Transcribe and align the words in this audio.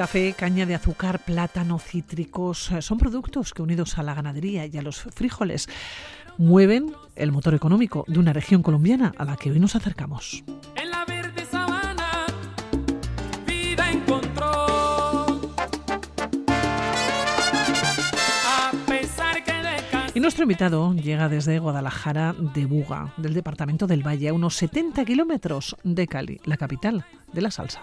Café, 0.00 0.32
caña 0.32 0.64
de 0.64 0.74
azúcar, 0.74 1.18
plátano, 1.18 1.78
cítricos, 1.78 2.70
eh, 2.72 2.80
son 2.80 2.96
productos 2.96 3.52
que 3.52 3.60
unidos 3.60 3.98
a 3.98 4.02
la 4.02 4.14
ganadería 4.14 4.64
y 4.64 4.74
a 4.78 4.80
los 4.80 5.02
frijoles 5.02 5.68
mueven 6.38 6.94
el 7.16 7.32
motor 7.32 7.52
económico 7.54 8.06
de 8.08 8.18
una 8.18 8.32
región 8.32 8.62
colombiana 8.62 9.12
a 9.18 9.26
la 9.26 9.36
que 9.36 9.50
hoy 9.50 9.60
nos 9.60 9.76
acercamos. 9.76 10.42
En 10.74 10.90
la 10.90 11.04
verde 11.04 11.44
sabana, 11.44 12.24
vida 13.46 13.90
encontró. 13.90 15.36
A 18.46 18.72
pesar 18.86 19.44
que 19.44 19.52
de 19.52 19.76
can- 19.90 20.10
Y 20.14 20.20
nuestro 20.20 20.44
invitado 20.44 20.94
llega 20.94 21.28
desde 21.28 21.58
Guadalajara 21.58 22.32
de 22.54 22.64
Buga, 22.64 23.12
del 23.18 23.34
departamento 23.34 23.86
del 23.86 24.02
Valle, 24.02 24.30
a 24.30 24.32
unos 24.32 24.56
70 24.56 25.04
kilómetros 25.04 25.76
de 25.84 26.06
Cali, 26.08 26.40
la 26.46 26.56
capital 26.56 27.04
de 27.34 27.42
la 27.42 27.50
salsa. 27.50 27.82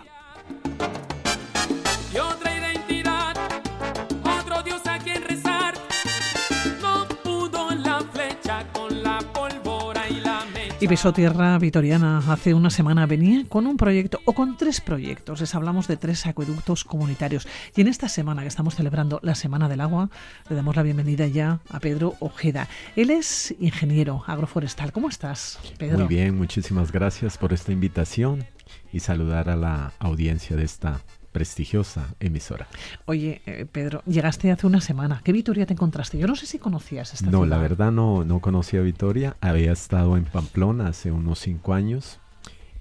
Y 10.87 10.89
pisó 10.89 11.11
tierra 11.11 11.59
vitoriana. 11.59 12.19
Hace 12.29 12.53
una 12.53 12.69
semana 12.69 13.05
venía 13.05 13.43
con 13.49 13.67
un 13.67 13.75
proyecto, 13.75 14.21
o 14.23 14.31
con 14.31 14.55
tres 14.55 14.79
proyectos. 14.79 15.41
Les 15.41 15.53
hablamos 15.53 15.85
de 15.89 15.97
tres 15.97 16.25
acueductos 16.25 16.85
comunitarios. 16.85 17.45
Y 17.75 17.81
en 17.81 17.89
esta 17.89 18.07
semana 18.07 18.43
que 18.43 18.47
estamos 18.47 18.75
celebrando 18.75 19.19
la 19.21 19.35
Semana 19.35 19.67
del 19.67 19.81
Agua, 19.81 20.09
le 20.49 20.55
damos 20.55 20.77
la 20.77 20.83
bienvenida 20.83 21.27
ya 21.27 21.59
a 21.71 21.81
Pedro 21.81 22.15
Ojeda. 22.21 22.69
Él 22.95 23.09
es 23.09 23.53
ingeniero 23.59 24.23
agroforestal. 24.27 24.93
¿Cómo 24.93 25.09
estás, 25.09 25.59
Pedro? 25.77 25.99
Muy 25.99 26.07
bien, 26.07 26.37
muchísimas 26.37 26.93
gracias 26.93 27.37
por 27.37 27.51
esta 27.51 27.73
invitación 27.73 28.45
y 28.93 29.01
saludar 29.01 29.49
a 29.49 29.57
la 29.57 29.91
audiencia 29.99 30.55
de 30.55 30.63
esta 30.63 31.01
prestigiosa 31.41 32.15
emisora. 32.19 32.67
Oye, 33.05 33.41
eh, 33.45 33.67
Pedro, 33.71 34.01
llegaste 34.07 34.49
hace 34.51 34.65
una 34.65 34.81
semana. 34.81 35.21
¿Qué 35.23 35.31
Vitoria 35.31 35.67
te 35.67 35.73
encontraste? 35.73 36.17
Yo 36.17 36.25
no 36.25 36.35
sé 36.35 36.47
si 36.47 36.57
conocías 36.57 37.13
esta 37.13 37.27
No, 37.29 37.43
ciudad. 37.43 37.47
la 37.49 37.57
verdad 37.61 37.91
no, 37.91 38.23
no 38.23 38.39
conocía 38.39 38.79
a 38.79 38.83
Vitoria, 38.83 39.37
había 39.39 39.71
estado 39.71 40.17
en 40.17 40.23
Pamplona 40.25 40.87
hace 40.87 41.11
unos 41.11 41.37
cinco 41.37 41.75
años 41.75 42.19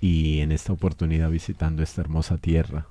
y 0.01 0.41
en 0.41 0.53
esta 0.53 0.73
oportunidad 0.73 1.29
visitando 1.31 1.83
esta 1.83 2.01
hermosa 2.01 2.39
tierra, 2.39 2.87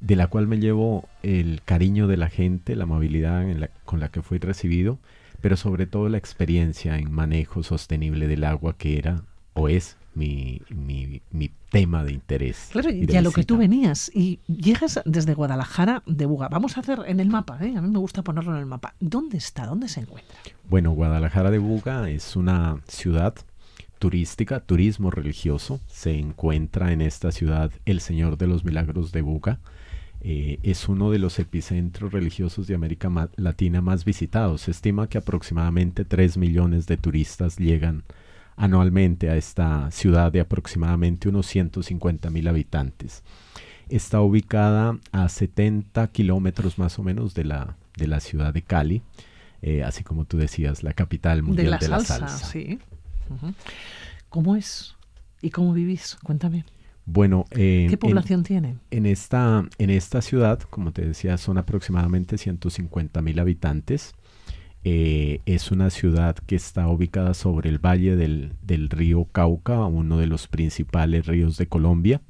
de 0.00 0.14
la 0.16 0.26
cual 0.26 0.46
me 0.46 0.58
llevo 0.58 1.08
el 1.22 1.62
cariño 1.64 2.06
de 2.06 2.18
la 2.18 2.28
gente, 2.28 2.76
la 2.76 2.84
amabilidad 2.84 3.46
la- 3.56 3.70
con 3.86 3.98
la 4.00 4.10
que 4.10 4.20
fui 4.20 4.36
recibido, 4.38 4.98
pero 5.40 5.56
sobre 5.56 5.86
todo 5.86 6.10
la 6.10 6.18
experiencia 6.18 6.98
en 6.98 7.10
manejo 7.10 7.62
sostenible 7.62 8.28
del 8.28 8.44
agua 8.44 8.76
que 8.76 8.98
era 8.98 9.22
o 9.54 9.68
es 9.70 9.96
mi, 10.18 10.60
mi, 10.70 11.22
mi 11.30 11.50
tema 11.70 12.02
de 12.04 12.12
interés. 12.12 12.68
Claro, 12.72 12.90
y 12.90 13.16
a 13.16 13.22
lo 13.22 13.30
que 13.30 13.44
tú 13.44 13.56
venías 13.56 14.10
y 14.12 14.40
llegas 14.46 15.00
desde 15.04 15.34
Guadalajara 15.34 16.02
de 16.06 16.26
Buga. 16.26 16.48
Vamos 16.48 16.76
a 16.76 16.80
hacer 16.80 17.00
en 17.06 17.20
el 17.20 17.28
mapa, 17.28 17.58
¿eh? 17.62 17.76
a 17.76 17.80
mí 17.80 17.88
me 17.88 17.98
gusta 17.98 18.22
ponerlo 18.22 18.52
en 18.52 18.58
el 18.58 18.66
mapa. 18.66 18.94
¿Dónde 19.00 19.38
está? 19.38 19.66
¿Dónde 19.66 19.88
se 19.88 20.00
encuentra? 20.00 20.36
Bueno, 20.68 20.90
Guadalajara 20.90 21.50
de 21.50 21.58
Buga 21.58 22.10
es 22.10 22.36
una 22.36 22.80
ciudad 22.88 23.34
turística, 23.98 24.60
turismo 24.60 25.10
religioso. 25.10 25.80
Se 25.86 26.18
encuentra 26.18 26.92
en 26.92 27.00
esta 27.00 27.30
ciudad 27.30 27.70
el 27.84 28.00
Señor 28.00 28.38
de 28.38 28.48
los 28.48 28.64
Milagros 28.64 29.12
de 29.12 29.22
Buga. 29.22 29.60
Eh, 30.20 30.58
es 30.64 30.88
uno 30.88 31.12
de 31.12 31.20
los 31.20 31.38
epicentros 31.38 32.12
religiosos 32.12 32.66
de 32.66 32.74
América 32.74 33.30
Latina 33.36 33.80
más 33.80 34.04
visitados. 34.04 34.62
Se 34.62 34.72
estima 34.72 35.08
que 35.08 35.18
aproximadamente 35.18 36.04
3 36.04 36.38
millones 36.38 36.86
de 36.86 36.96
turistas 36.96 37.56
llegan 37.56 38.02
anualmente 38.58 39.30
a 39.30 39.36
esta 39.36 39.90
ciudad 39.90 40.30
de 40.32 40.40
aproximadamente 40.40 41.28
unos 41.28 41.46
150 41.46 42.28
mil 42.30 42.46
habitantes. 42.48 43.22
Está 43.88 44.20
ubicada 44.20 44.98
a 45.12 45.28
70 45.28 46.08
kilómetros 46.08 46.78
más 46.78 46.98
o 46.98 47.02
menos 47.02 47.32
de 47.34 47.44
la, 47.44 47.76
de 47.96 48.06
la 48.08 48.20
ciudad 48.20 48.52
de 48.52 48.60
Cali, 48.62 49.00
eh, 49.62 49.82
así 49.82 50.04
como 50.04 50.24
tú 50.26 50.36
decías, 50.36 50.82
la 50.82 50.92
capital 50.92 51.42
mundial 51.42 51.66
de 51.66 51.70
la, 51.70 51.78
de 51.78 51.88
la 51.88 52.00
salsa, 52.00 52.28
salsa. 52.28 52.46
sí. 52.46 52.78
¿Cómo 54.28 54.56
es? 54.56 54.94
¿Y 55.40 55.50
cómo 55.50 55.72
vivís? 55.72 56.16
Cuéntame. 56.22 56.64
Bueno, 57.06 57.46
eh, 57.52 57.86
¿Qué 57.88 57.94
en- 57.94 57.98
población 57.98 58.42
tiene? 58.42 58.76
En 58.90 59.06
esta, 59.06 59.64
en 59.78 59.90
esta 59.90 60.20
ciudad, 60.20 60.60
como 60.68 60.92
te 60.92 61.06
decía, 61.06 61.38
son 61.38 61.56
aproximadamente 61.56 62.36
150 62.36 63.22
mil 63.22 63.38
habitantes. 63.38 64.12
Eh, 64.90 65.42
es 65.44 65.70
una 65.70 65.90
ciudad 65.90 66.34
que 66.34 66.56
está 66.56 66.88
ubicada 66.88 67.34
sobre 67.34 67.68
el 67.68 67.78
valle 67.78 68.16
del, 68.16 68.52
del 68.62 68.88
río 68.88 69.26
Cauca, 69.26 69.84
uno 69.84 70.16
de 70.16 70.26
los 70.26 70.48
principales 70.48 71.26
ríos 71.26 71.58
de 71.58 71.66
Colombia, 71.66 72.22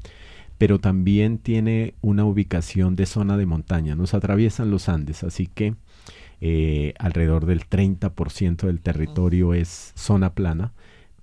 pero 0.58 0.80
también 0.80 1.38
tiene 1.38 1.94
una 2.00 2.24
ubicación 2.24 2.96
de 2.96 3.06
zona 3.06 3.36
de 3.36 3.46
montaña. 3.46 3.94
Nos 3.94 4.12
atraviesan 4.12 4.72
los 4.72 4.88
Andes, 4.88 5.22
así 5.22 5.46
que 5.46 5.76
eh, 6.40 6.94
alrededor 6.98 7.46
del 7.46 7.64
30% 7.64 8.66
del 8.66 8.80
territorio 8.80 9.54
es 9.54 9.92
zona 9.94 10.30
plana, 10.30 10.72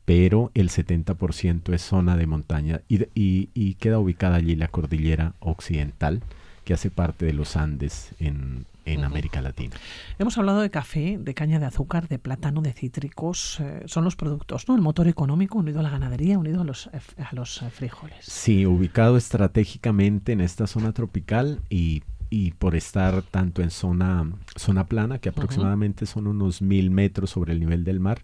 pero 0.05 0.51
el 0.53 0.69
70% 0.69 1.73
es 1.73 1.81
zona 1.81 2.15
de 2.15 2.27
montaña 2.27 2.79
y, 2.87 3.09
y 3.53 3.73
queda 3.73 3.99
ubicada 3.99 4.37
allí 4.37 4.55
la 4.55 4.69
cordillera 4.69 5.33
occidental, 5.41 6.21
que 6.63 6.73
hace 6.73 6.89
parte 6.89 7.25
de 7.25 7.33
los 7.33 7.57
Andes 7.57 8.11
en, 8.21 8.65
en. 8.85 9.03
América 9.03 9.41
Latina. 9.41 9.75
Hemos 10.19 10.37
hablado 10.37 10.61
de 10.61 10.69
café, 10.69 11.17
de 11.19 11.33
caña 11.33 11.59
de 11.59 11.65
azúcar, 11.65 12.07
de 12.07 12.19
plátano, 12.19 12.61
de 12.61 12.73
cítricos. 12.73 13.59
eh, 13.59 13.83
son 13.85 14.03
los 14.03 14.15
productos, 14.15 14.67
¿no? 14.67 14.75
El 14.75 14.81
motor 14.81 15.07
económico 15.07 15.57
unido 15.57 15.79
a 15.79 15.83
la 15.83 15.89
ganadería, 15.89 16.37
unido 16.37 16.61
a 16.61 16.63
los, 16.63 16.87
eh, 16.87 16.99
a 17.23 17.33
los 17.35 17.61
eh, 17.61 17.69
frijoles. 17.69 18.25
Sí, 18.25 18.65
ubicado 18.65 19.17
estratégicamente 19.17 20.31
en 20.31 20.41
esta 20.41 20.67
zona 20.67 20.91
tropical 20.93 21.61
y, 21.69 22.03
y 22.29 22.51
por 22.51 22.75
estar 22.75 23.21
tanto 23.23 23.61
en 23.61 23.71
zona, 23.71 24.29
zona 24.55 24.85
plana, 24.85 25.19
que 25.19 25.29
aproximadamente 25.29 26.05
son 26.05 26.27
unos 26.27 26.61
mil 26.61 26.91
metros 26.91 27.29
sobre 27.31 27.53
el 27.53 27.59
nivel 27.59 27.83
del 27.83 27.99
mar, 27.99 28.23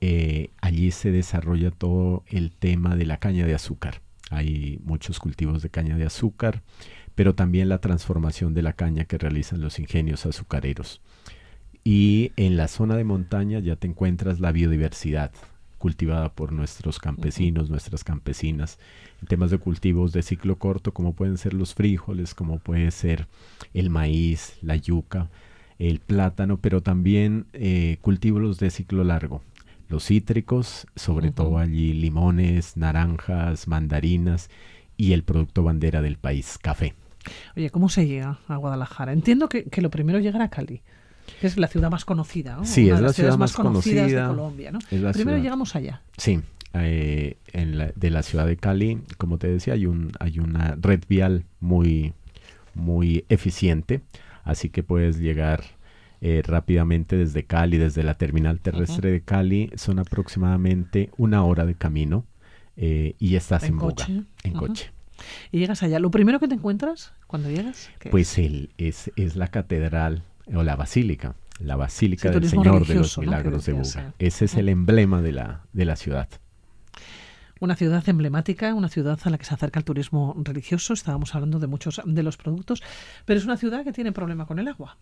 eh, 0.00 0.50
allí 0.60 0.90
se 0.90 1.12
desarrolla 1.12 1.70
todo 1.70 2.24
el 2.26 2.50
tema 2.50 2.96
de 2.96 3.06
la 3.06 3.18
caña 3.18 3.46
de 3.46 3.54
azúcar. 3.54 4.00
Hay 4.32 4.80
muchos 4.84 5.18
cultivos 5.18 5.62
de 5.62 5.68
caña 5.68 5.96
de 5.96 6.06
azúcar, 6.06 6.62
pero 7.14 7.34
también 7.34 7.68
la 7.68 7.78
transformación 7.78 8.54
de 8.54 8.62
la 8.62 8.72
caña 8.72 9.04
que 9.04 9.18
realizan 9.18 9.60
los 9.60 9.78
ingenios 9.78 10.24
azucareros. 10.24 11.00
Y 11.84 12.32
en 12.36 12.56
la 12.56 12.68
zona 12.68 12.96
de 12.96 13.04
montaña 13.04 13.58
ya 13.58 13.76
te 13.76 13.86
encuentras 13.86 14.40
la 14.40 14.52
biodiversidad 14.52 15.32
cultivada 15.76 16.32
por 16.32 16.52
nuestros 16.52 17.00
campesinos, 17.00 17.68
nuestras 17.68 18.04
campesinas, 18.04 18.78
en 19.20 19.26
temas 19.26 19.50
de 19.50 19.58
cultivos 19.58 20.12
de 20.12 20.22
ciclo 20.22 20.56
corto, 20.56 20.94
como 20.94 21.12
pueden 21.12 21.36
ser 21.36 21.54
los 21.54 21.74
frijoles, 21.74 22.34
como 22.34 22.60
puede 22.60 22.90
ser 22.92 23.26
el 23.74 23.90
maíz, 23.90 24.56
la 24.62 24.76
yuca, 24.76 25.28
el 25.80 25.98
plátano, 25.98 26.58
pero 26.58 26.82
también 26.82 27.46
eh, 27.52 27.98
cultivos 28.00 28.60
de 28.60 28.70
ciclo 28.70 29.02
largo. 29.02 29.42
Los 29.92 30.06
cítricos, 30.06 30.86
sobre 30.96 31.32
todo 31.32 31.58
allí 31.58 31.92
limones, 31.92 32.78
naranjas, 32.78 33.68
mandarinas 33.68 34.48
y 34.96 35.12
el 35.12 35.22
producto 35.22 35.62
bandera 35.62 36.00
del 36.00 36.16
país, 36.16 36.56
café. 36.62 36.94
Oye, 37.58 37.68
¿cómo 37.68 37.90
se 37.90 38.06
llega 38.06 38.38
a 38.48 38.56
Guadalajara? 38.56 39.12
Entiendo 39.12 39.50
que, 39.50 39.64
que 39.64 39.82
lo 39.82 39.90
primero 39.90 40.18
llegar 40.18 40.40
a 40.40 40.48
Cali, 40.48 40.80
que 41.42 41.46
es 41.46 41.58
la 41.58 41.66
ciudad 41.68 41.90
más 41.90 42.06
conocida, 42.06 42.56
¿no? 42.56 42.64
Sí, 42.64 42.86
Una 42.86 42.94
es 42.94 43.00
de 43.02 43.06
la 43.08 43.12
ciudad 43.12 43.36
más 43.36 43.52
conocidas 43.52 44.06
de 44.10 44.16
conocida, 44.16 44.28
Colombia, 44.28 44.72
¿no? 44.72 44.78
Primero 44.88 45.12
ciudad. 45.12 45.36
llegamos 45.36 45.76
allá. 45.76 46.00
Sí, 46.16 46.40
eh, 46.72 47.36
en 47.52 47.76
la- 47.76 47.92
de 47.94 48.08
la 48.08 48.22
ciudad 48.22 48.46
de 48.46 48.56
Cali, 48.56 48.98
como 49.18 49.36
te 49.36 49.48
decía, 49.48 49.74
hay, 49.74 49.84
un, 49.84 50.12
hay 50.20 50.38
una 50.38 50.74
red 50.80 51.02
vial 51.06 51.44
muy, 51.60 52.14
muy 52.74 53.26
eficiente, 53.28 54.00
así 54.42 54.70
que 54.70 54.82
puedes 54.82 55.18
llegar 55.18 55.62
eh, 56.24 56.40
rápidamente 56.46 57.16
desde 57.16 57.42
Cali, 57.44 57.78
desde 57.78 58.04
la 58.04 58.14
terminal 58.14 58.60
terrestre 58.60 59.10
de 59.10 59.22
Cali, 59.22 59.70
son 59.74 59.98
aproximadamente 59.98 61.10
una 61.18 61.42
hora 61.44 61.66
de 61.66 61.74
camino 61.74 62.24
eh, 62.76 63.16
y 63.18 63.34
estás 63.34 63.64
En 63.64 63.70
en, 63.70 63.78
Buga, 63.78 63.94
coche. 63.94 64.22
en 64.44 64.52
coche. 64.52 64.90
Y 65.50 65.58
llegas 65.58 65.82
allá. 65.82 65.98
Lo 65.98 66.12
primero 66.12 66.38
que 66.38 66.46
te 66.46 66.54
encuentras 66.54 67.12
cuando 67.26 67.50
llegas, 67.50 67.90
¿qué 67.98 68.10
Pues 68.10 68.38
el, 68.38 68.70
es, 68.78 69.10
es 69.16 69.34
la 69.34 69.48
catedral 69.48 70.22
o 70.54 70.62
la 70.62 70.76
basílica, 70.76 71.34
la 71.58 71.74
basílica 71.74 72.28
Sí, 72.32 72.38
del 72.40 72.48
Señor 72.48 72.86
de 72.86 72.94
los 72.94 73.18
Milagros 73.18 73.66
de 73.66 73.72
Buga. 73.72 74.14
Ese 74.20 74.44
es 74.44 74.54
el 74.54 74.68
emblema 74.68 75.22
de 75.22 75.32
la, 75.32 75.62
de 75.72 75.84
la 75.84 75.96
ciudad. 75.96 76.28
Una 77.62 77.76
ciudad 77.76 78.02
emblemática, 78.08 78.74
una 78.74 78.88
ciudad 78.88 79.20
a 79.22 79.30
la 79.30 79.38
que 79.38 79.44
se 79.44 79.54
acerca 79.54 79.78
el 79.78 79.84
turismo 79.84 80.34
religioso. 80.42 80.94
Estábamos 80.94 81.32
hablando 81.36 81.60
de 81.60 81.68
muchos 81.68 82.00
de 82.04 82.22
los 82.24 82.36
productos, 82.36 82.82
pero 83.24 83.38
es 83.38 83.44
una 83.44 83.56
ciudad 83.56 83.84
que 83.84 83.92
tiene 83.92 84.10
problema 84.10 84.46
con 84.46 84.58
el 84.58 84.66
agua. 84.66 84.98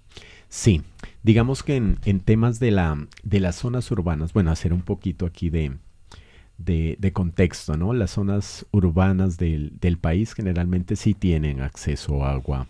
Sí, 0.51 0.83
digamos 1.23 1.63
que 1.63 1.77
en, 1.77 2.21
temas 2.21 2.61
de, 2.61 2.71
la, 2.71 2.99
de 3.23 3.41
las 3.41 3.57
zonas 3.57 3.91
urbanas, 3.91 4.35
bueno, 4.35 4.51
hacer 4.51 4.75
un 4.75 4.83
poquito 4.83 5.25
aquí 5.25 5.49
de, 5.49 5.79
de, 6.59 6.99
de 6.99 7.13
contexto, 7.15 7.79
¿no? 7.79 7.95
Las 7.95 8.11
zonas 8.11 8.67
urbanas 8.73 9.39
del, 9.39 9.73
del 9.81 9.97
país 9.97 10.35
generalmente 10.35 10.97
sí 10.97 11.15
tienen 11.15 11.63
acceso 11.63 12.27
a 12.27 12.33
agua 12.33 12.67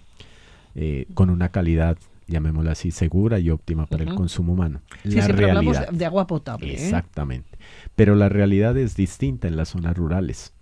eh, 0.77 1.09
con 1.15 1.31
una 1.31 1.49
calidad, 1.49 1.99
llamémosla 2.31 2.73
así, 2.73 2.91
segura 2.91 3.38
y 3.38 3.50
óptima 3.50 3.85
para 3.87 4.05
el 4.05 4.15
consumo 4.15 4.55
humano. 4.55 4.81
Sí, 5.03 5.17
La 5.17 5.25
siempre 5.25 5.49
hablamos 5.50 5.75
realidad- 5.77 5.93
de, 5.93 5.99
de 5.99 6.05
agua 6.06 6.27
potable. 6.27 6.71
¿eh? 6.71 6.73
Exactamente. 6.75 7.59
Pero 7.97 8.15
la 8.15 8.29
realidad 8.31 8.77
es 8.79 8.97
distinta 8.97 9.49
en 9.49 9.56
las 9.56 9.69
zonas 9.69 9.97
rurales. 9.97 10.55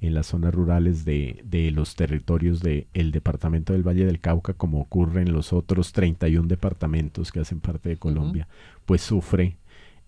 en 0.00 0.12
las 0.12 0.26
zonas 0.26 0.54
rurales 0.54 1.04
de, 1.06 1.40
de 1.44 1.70
los 1.70 1.96
territorios 1.96 2.60
del 2.60 2.86
departamento 3.12 3.72
del 3.72 3.82
Valle 3.82 4.04
del 4.04 4.20
Cauca, 4.20 4.52
como 4.52 4.78
ocurre 4.80 5.22
en 5.22 5.32
los 5.32 5.54
otros 5.54 5.92
31 5.92 6.46
departamentos 6.48 7.32
que 7.32 7.40
hacen 7.40 7.60
parte 7.60 7.88
de 7.88 7.96
Colombia, 7.96 8.46
pues 8.84 9.00
sufre 9.00 9.56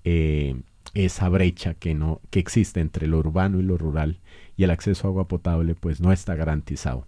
eh, 0.05 0.61
esa 0.93 1.29
brecha 1.31 1.73
que, 1.75 1.95
no, 1.95 2.21
que 2.31 2.39
existe 2.39 2.81
entre 2.81 3.07
lo 3.07 3.19
urbano 3.19 3.61
y 3.61 3.63
lo 3.63 3.79
rural 3.79 4.19
y 4.59 4.65
el 4.65 4.71
acceso 4.71 5.07
a 5.07 5.11
agua 5.11 5.27
potable 5.27 5.75
pues 5.75 6.01
no 6.03 6.13
está 6.13 6.35
garantizado. 6.35 7.07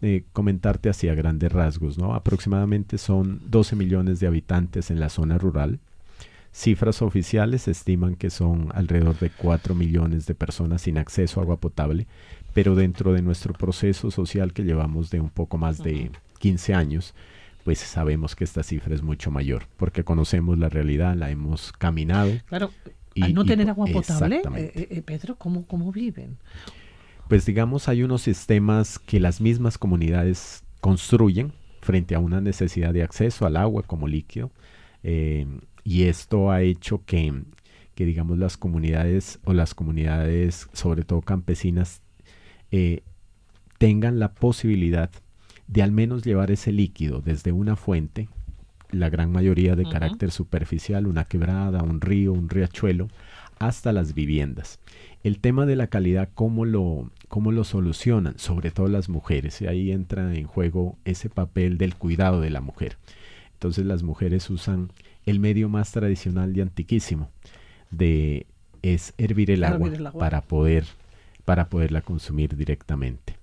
Eh, 0.00 0.24
comentarte 0.32 0.88
así 0.88 1.08
a 1.08 1.14
grandes 1.14 1.50
rasgos, 1.50 1.98
¿no? 1.98 2.14
Aproximadamente 2.14 2.98
son 2.98 3.40
12 3.46 3.74
millones 3.74 4.20
de 4.20 4.28
habitantes 4.28 4.92
en 4.92 5.00
la 5.00 5.08
zona 5.08 5.38
rural. 5.38 5.80
Cifras 6.52 7.02
oficiales 7.02 7.66
estiman 7.66 8.14
que 8.14 8.30
son 8.30 8.68
alrededor 8.74 9.18
de 9.18 9.30
4 9.30 9.74
millones 9.74 10.26
de 10.26 10.34
personas 10.34 10.82
sin 10.82 10.98
acceso 10.98 11.40
a 11.40 11.42
agua 11.42 11.56
potable, 11.56 12.06
pero 12.54 12.76
dentro 12.76 13.12
de 13.12 13.22
nuestro 13.22 13.54
proceso 13.54 14.10
social 14.12 14.52
que 14.52 14.62
llevamos 14.62 15.10
de 15.10 15.20
un 15.20 15.30
poco 15.30 15.58
más 15.58 15.78
de 15.78 16.10
15 16.38 16.74
años, 16.74 17.14
pues 17.64 17.80
sabemos 17.80 18.36
que 18.36 18.44
esta 18.44 18.62
cifra 18.62 18.94
es 18.94 19.02
mucho 19.02 19.30
mayor, 19.30 19.64
porque 19.76 20.04
conocemos 20.04 20.58
la 20.58 20.68
realidad, 20.68 21.16
la 21.16 21.30
hemos 21.30 21.72
caminado. 21.72 22.30
Claro, 22.46 22.70
al 23.20 23.34
no 23.34 23.44
tener 23.44 23.68
agua 23.68 23.86
potable, 23.92 24.42
eh, 24.56 24.88
eh, 24.90 25.02
Pedro, 25.04 25.36
¿cómo, 25.36 25.66
¿cómo 25.66 25.92
viven? 25.92 26.38
Pues 27.28 27.44
digamos, 27.44 27.88
hay 27.88 28.02
unos 28.02 28.22
sistemas 28.22 28.98
que 28.98 29.20
las 29.20 29.42
mismas 29.42 29.76
comunidades 29.76 30.64
construyen 30.80 31.52
frente 31.82 32.14
a 32.14 32.20
una 32.20 32.40
necesidad 32.40 32.94
de 32.94 33.02
acceso 33.02 33.44
al 33.44 33.58
agua 33.58 33.82
como 33.82 34.08
líquido. 34.08 34.50
Eh, 35.02 35.46
y 35.84 36.04
esto 36.04 36.50
ha 36.50 36.62
hecho 36.62 37.02
que, 37.04 37.42
que, 37.94 38.06
digamos, 38.06 38.38
las 38.38 38.56
comunidades 38.56 39.40
o 39.44 39.52
las 39.52 39.74
comunidades, 39.74 40.70
sobre 40.72 41.04
todo 41.04 41.20
campesinas, 41.20 42.00
eh, 42.70 43.02
tengan 43.76 44.18
la 44.18 44.32
posibilidad 44.32 45.10
de 45.66 45.82
al 45.82 45.92
menos 45.92 46.24
llevar 46.24 46.50
ese 46.50 46.72
líquido 46.72 47.20
desde 47.20 47.52
una 47.52 47.76
fuente, 47.76 48.30
la 48.90 49.10
gran 49.10 49.30
mayoría 49.30 49.76
de 49.76 49.84
carácter 49.84 50.30
superficial, 50.30 51.06
una 51.06 51.24
quebrada, 51.24 51.82
un 51.82 52.00
río, 52.00 52.32
un 52.32 52.48
riachuelo, 52.48 53.08
hasta 53.58 53.92
las 53.92 54.14
viviendas. 54.14 54.78
El 55.28 55.40
tema 55.40 55.66
de 55.66 55.76
la 55.76 55.88
calidad, 55.88 56.30
¿cómo 56.34 56.64
lo, 56.64 57.10
cómo 57.28 57.52
lo 57.52 57.62
solucionan? 57.64 58.38
Sobre 58.38 58.70
todo 58.70 58.88
las 58.88 59.10
mujeres. 59.10 59.60
Y 59.60 59.66
ahí 59.66 59.92
entra 59.92 60.34
en 60.34 60.46
juego 60.46 60.96
ese 61.04 61.28
papel 61.28 61.76
del 61.76 61.96
cuidado 61.96 62.40
de 62.40 62.48
la 62.48 62.62
mujer. 62.62 62.96
Entonces 63.52 63.84
las 63.84 64.02
mujeres 64.02 64.48
usan 64.48 64.90
el 65.26 65.38
medio 65.38 65.68
más 65.68 65.92
tradicional 65.92 66.56
y 66.56 66.62
antiquísimo 66.62 67.28
de 67.90 68.46
es 68.80 69.12
hervir 69.18 69.50
el, 69.50 69.64
agua, 69.64 69.90
para 70.18 70.40
poder 70.40 70.86
para 71.44 71.68
poderla 71.68 72.00
consumir 72.00 72.56
directamente. 72.56 73.36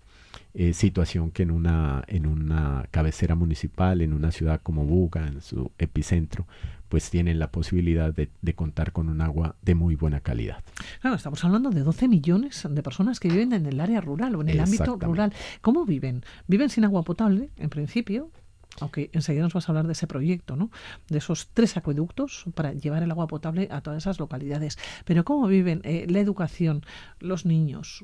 Eh, 0.56 0.74
situación 0.74 1.30
que 1.30 1.44
en 1.44 1.52
una, 1.52 2.04
en 2.08 2.26
una 2.26 2.88
cabecera 2.90 3.36
municipal, 3.36 4.02
en 4.02 4.12
una 4.12 4.32
ciudad 4.32 4.60
como 4.64 4.86
Buga, 4.86 5.28
en 5.28 5.40
su 5.42 5.70
epicentro, 5.78 6.48
pues 6.90 7.10
tienen 7.10 7.40
la 7.40 7.52
posibilidad 7.52 8.14
de, 8.14 8.54
contar 8.54 8.92
con 8.92 9.10
un 9.10 9.22
agua 9.22 9.56
de 9.62 9.76
muy 9.76 9.96
buena 9.96 10.22
calidad. 10.22 10.64
Claro, 11.02 11.16
estamos 11.16 11.44
hablando 11.44 11.70
de 11.70 11.82
12 11.82 12.08
millones 12.08 12.68
de 12.70 12.84
personas 12.84 13.20
que 13.20 13.30
viven 13.30 13.54
en 13.54 13.66
el 13.66 13.80
área 13.80 14.02
rural 14.02 14.36
o 14.36 14.42
en 14.42 14.50
el 14.50 14.60
ámbito 14.60 14.98
rural. 14.98 15.34
¿Cómo 15.62 15.86
viven? 15.86 16.24
Viven 16.48 16.70
sin 16.70 16.86
agua 16.86 17.04
potable, 17.04 17.50
en 17.58 17.70
principio, 17.70 18.32
aunque 18.80 19.10
enseguida 19.14 19.44
nos 19.44 19.54
vas 19.54 19.68
a 19.68 19.72
hablar 19.72 19.88
de 19.88 19.94
ese 19.94 20.08
proyecto, 20.08 20.56
¿no? 20.56 20.72
De 21.10 21.18
esos 21.18 21.50
tres 21.54 21.78
acueductos 21.78 22.46
para 22.56 22.74
llevar 22.74 23.04
el 23.04 23.12
agua 23.12 23.28
potable 23.28 23.68
a 23.72 23.82
todas 23.82 24.04
esas 24.04 24.20
localidades. 24.20 24.78
Pero 25.06 25.24
¿cómo 25.24 25.48
viven 25.48 25.82
eh, 25.84 26.06
la 26.10 26.20
educación, 26.20 26.82
los 27.20 27.46
niños? 27.46 28.04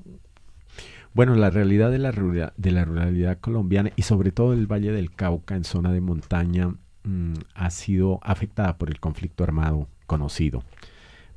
Bueno, 1.13 1.35
la 1.35 1.49
realidad 1.49 1.91
de 1.91 1.99
la, 1.99 2.11
de 2.55 2.71
la 2.71 2.85
ruralidad 2.85 3.39
colombiana 3.39 3.91
y 3.97 4.03
sobre 4.03 4.31
todo 4.31 4.53
el 4.53 4.71
Valle 4.71 4.91
del 4.91 5.11
Cauca 5.11 5.55
en 5.55 5.65
zona 5.65 5.91
de 5.91 5.99
montaña 5.99 6.75
mm, 7.03 7.33
ha 7.55 7.69
sido 7.69 8.19
afectada 8.23 8.77
por 8.77 8.89
el 8.89 8.99
conflicto 8.99 9.43
armado 9.43 9.87
conocido 10.07 10.63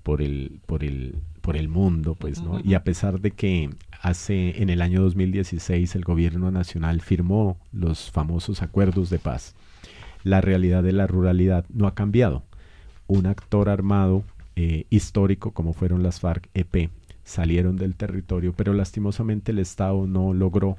por 0.04 0.20
el, 0.20 0.60
por 0.66 0.84
el, 0.84 1.16
por 1.40 1.56
el 1.56 1.68
mundo, 1.68 2.14
pues, 2.14 2.40
¿no? 2.42 2.60
Y 2.62 2.74
a 2.74 2.84
pesar 2.84 3.20
de 3.20 3.32
que 3.32 3.70
hace, 4.00 4.62
en 4.62 4.70
el 4.70 4.82
año 4.82 5.02
2016, 5.02 5.96
el 5.96 6.04
gobierno 6.04 6.50
nacional 6.52 7.00
firmó 7.00 7.56
los 7.72 8.10
famosos 8.12 8.62
acuerdos 8.62 9.10
de 9.10 9.18
paz, 9.18 9.56
la 10.22 10.40
realidad 10.40 10.82
de 10.82 10.92
la 10.92 11.06
ruralidad 11.06 11.64
no 11.70 11.86
ha 11.86 11.94
cambiado. 11.94 12.44
Un 13.06 13.26
actor 13.26 13.68
armado 13.68 14.24
eh, 14.56 14.84
histórico 14.90 15.52
como 15.52 15.72
fueron 15.72 16.02
las 16.02 16.20
FARC-EP 16.20 16.90
salieron 17.24 17.76
del 17.76 17.94
territorio, 17.96 18.52
pero 18.54 18.74
lastimosamente 18.74 19.52
el 19.52 19.58
Estado 19.58 20.06
no 20.06 20.34
logró 20.34 20.76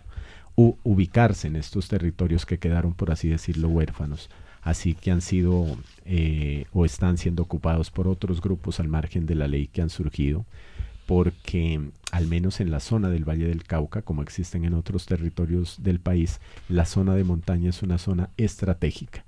ubicarse 0.56 1.48
en 1.48 1.58
estos 1.58 1.90
territorios 1.90 2.46
que 2.46 2.60
quedaron, 2.60 2.94
por 2.94 3.12
así 3.12 3.28
decirlo, 3.28 3.68
huérfanos. 3.68 4.30
Así 4.66 4.96
que 4.96 5.12
han 5.12 5.22
sido 5.22 5.78
eh, 6.04 6.66
o 6.74 6.84
están 6.84 7.18
siendo 7.18 7.44
ocupados 7.44 7.92
por 7.92 8.10
otros 8.10 8.42
grupos 8.42 8.82
al 8.82 8.90
margen 8.90 9.26
de 9.26 9.36
la 9.36 9.48
ley 9.48 9.68
que 9.68 9.82
han 9.82 9.90
surgido, 9.90 10.46
porque 11.06 11.80
al 12.12 12.28
menos 12.28 12.60
en 12.60 12.72
la 12.72 12.82
zona 12.82 13.10
del 13.10 13.24
Valle 13.24 13.48
del 13.48 13.64
Cauca, 13.64 14.02
como 14.02 14.24
existen 14.24 14.66
en 14.66 14.74
otros 14.74 15.06
territorios 15.06 15.82
del 15.84 16.00
país, 16.00 16.42
la 16.68 16.86
zona 16.86 17.16
de 17.16 17.24
montaña 17.24 17.70
es 17.70 17.84
una 17.84 17.98
zona 17.98 18.32
estratégica. 18.38 19.24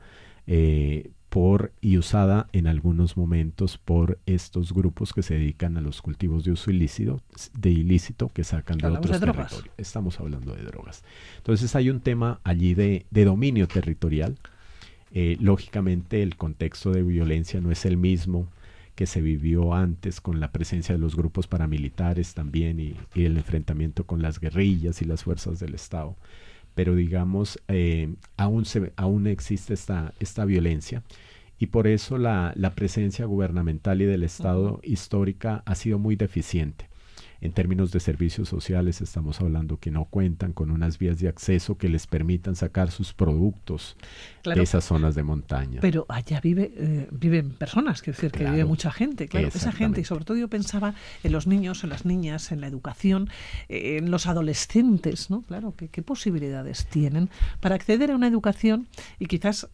Eh, 0.47 1.11
por 1.29 1.73
y 1.81 1.97
usada 1.97 2.47
en 2.53 2.67
algunos 2.67 3.17
momentos 3.17 3.77
por 3.77 4.17
estos 4.25 4.73
grupos 4.73 5.13
que 5.13 5.21
se 5.21 5.33
dedican 5.35 5.77
a 5.77 5.81
los 5.81 6.01
cultivos 6.01 6.43
de 6.45 6.51
uso 6.51 6.71
ilícito, 6.71 7.21
de 7.53 7.69
ilícito 7.69 8.29
que 8.29 8.43
sacan 8.43 8.77
de 8.77 8.87
otros 8.87 9.19
territorios. 9.19 9.65
Estamos 9.77 10.19
hablando 10.19 10.55
de 10.55 10.63
drogas. 10.63 11.03
Entonces 11.37 11.75
hay 11.75 11.89
un 11.89 11.99
tema 11.99 12.39
allí 12.43 12.73
de, 12.73 13.05
dominio 13.11 13.67
territorial. 13.67 14.37
Eh, 15.19 15.37
lógicamente 15.39 16.21
el 16.21 16.35
contexto 16.35 16.91
de 16.91 17.01
violencia 17.01 17.59
no 17.59 17.71
es 17.71 17.85
el 17.85 17.97
mismo 17.97 18.47
que 18.93 19.07
se 19.07 19.21
vivió 19.21 19.73
antes 19.73 20.21
con 20.21 20.39
la 20.39 20.51
presencia 20.51 20.93
de 20.93 20.99
los 20.99 21.15
grupos 21.15 21.47
paramilitares 21.47 22.35
también 22.35 22.79
y, 22.79 22.95
y 23.15 23.25
el 23.25 23.37
enfrentamiento 23.37 24.05
con 24.05 24.21
las 24.21 24.39
guerrillas 24.39 25.01
y 25.01 25.05
las 25.05 25.23
fuerzas 25.23 25.59
del 25.59 25.73
Estado 25.73 26.15
pero 26.77 26.93
digamos, 26.93 27.59
eh, 27.69 28.13
aún, 28.37 28.65
se, 28.65 28.93
aún 28.97 29.25
existe 29.25 29.73
esta, 29.73 30.13
esta 30.19 30.45
violencia 30.45 31.01
y 31.57 31.65
por 31.65 31.87
eso 31.87 32.19
la, 32.19 32.53
la 32.55 32.75
presencia 32.75 33.25
gubernamental 33.25 33.99
y 34.03 34.05
del 34.05 34.21
Estado 34.21 34.79
histórica 34.83 35.63
ha 35.65 35.73
sido 35.73 35.97
muy 35.97 36.15
deficiente. 36.15 36.86
En 37.41 37.51
términos 37.51 37.91
de 37.91 37.99
servicios 37.99 38.49
sociales 38.49 39.01
estamos 39.01 39.41
hablando 39.41 39.77
que 39.77 39.91
no 39.91 40.05
cuentan 40.05 40.53
con 40.53 40.71
unas 40.71 40.97
vías 40.97 41.19
de 41.19 41.27
acceso 41.27 41.77
que 41.77 41.89
les 41.89 42.07
permitan 42.07 42.55
sacar 42.55 42.91
sus 42.91 43.13
productos 43.13 43.95
de 44.43 44.61
esas 44.61 44.85
zonas 44.85 45.15
de 45.15 45.23
montaña. 45.23 45.79
Pero 45.81 46.05
allá 46.09 46.39
vive, 46.41 46.71
eh, 46.75 47.07
viven 47.11 47.51
personas, 47.51 48.01
quiero 48.01 48.17
decir, 48.17 48.31
que 48.31 48.49
vive 48.49 48.65
mucha 48.65 48.91
gente, 48.91 49.27
claro, 49.27 49.47
esa 49.47 49.71
gente, 49.71 50.01
y 50.01 50.03
sobre 50.03 50.25
todo 50.25 50.37
yo 50.37 50.47
pensaba 50.47 50.95
en 51.23 51.31
los 51.31 51.47
niños, 51.47 51.83
en 51.83 51.89
las 51.89 52.05
niñas, 52.05 52.51
en 52.51 52.61
la 52.61 52.67
educación, 52.67 53.29
eh, 53.69 53.97
en 53.97 54.11
los 54.11 54.27
adolescentes, 54.27 55.29
¿no? 55.29 55.41
Claro, 55.41 55.75
¿qué, 55.75 56.01
posibilidades 56.01 56.85
tienen 56.87 57.29
para 57.59 57.75
acceder 57.75 58.11
a 58.11 58.15
una 58.15 58.27
educación 58.27 58.87
y 59.19 59.25
quizás 59.25 59.67